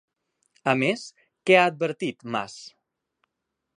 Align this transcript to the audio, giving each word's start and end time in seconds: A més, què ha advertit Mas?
A 0.73 0.73
més, 0.83 1.03
què 1.49 1.59
ha 1.59 1.67
advertit 1.73 2.27
Mas? 2.37 2.57